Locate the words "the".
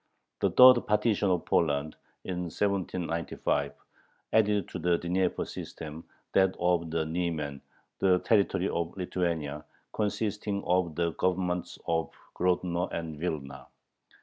0.39-0.49, 4.79-4.97, 6.89-7.05, 7.99-8.17, 10.95-11.11